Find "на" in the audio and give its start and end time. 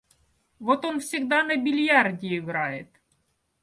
1.43-1.55